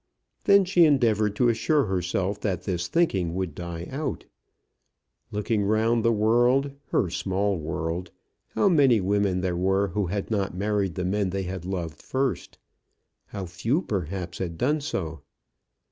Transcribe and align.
Then 0.45 0.65
she 0.65 0.83
endeavoured 0.85 1.35
to 1.35 1.47
assure 1.47 1.85
herself 1.85 2.39
that 2.41 2.63
this 2.63 2.87
thinking 2.87 3.35
would 3.35 3.53
die 3.53 3.87
out. 3.91 4.25
Looking 5.29 5.63
round 5.63 6.03
the 6.03 6.11
world, 6.11 6.71
her 6.87 7.11
small 7.11 7.55
world, 7.59 8.09
how 8.55 8.67
many 8.67 8.99
women 8.99 9.41
there 9.41 9.55
were 9.55 9.89
who 9.89 10.07
had 10.07 10.31
not 10.31 10.57
married 10.57 10.95
the 10.95 11.05
men 11.05 11.29
they 11.29 11.43
had 11.43 11.65
loved 11.65 12.01
first! 12.01 12.57
How 13.27 13.45
few, 13.45 13.83
perhaps, 13.83 14.39
had 14.39 14.57
done 14.57 14.81
so! 14.81 15.21